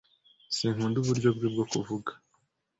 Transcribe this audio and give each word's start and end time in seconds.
Sinkunda 0.57 0.97
uburyo 0.99 1.29
bwe 1.35 1.47
bwo 1.53 1.65
kuvuga. 1.71 2.11